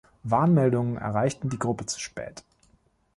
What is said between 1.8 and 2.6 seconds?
zu spät.